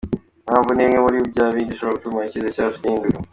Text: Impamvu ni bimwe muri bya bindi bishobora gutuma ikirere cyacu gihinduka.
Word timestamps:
Impamvu 0.41 0.69
ni 0.71 0.83
bimwe 0.85 0.99
muri 1.05 1.17
bya 1.31 1.45
bindi 1.53 1.71
bishobora 1.73 1.95
gutuma 1.97 2.19
ikirere 2.27 2.55
cyacu 2.55 2.77
gihinduka. 2.83 3.19